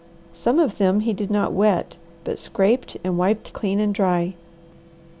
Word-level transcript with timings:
Some 0.33 0.57
of 0.59 0.79
them 0.79 1.01
he 1.01 1.13
did 1.13 1.29
not 1.29 1.53
wet, 1.53 1.97
but 2.23 2.39
scraped 2.39 2.97
and 3.03 3.19
wiped 3.19 3.53
clean 3.53 3.79
and 3.79 3.93
dry. 3.93 4.33